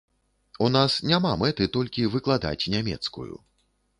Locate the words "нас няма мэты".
0.75-1.67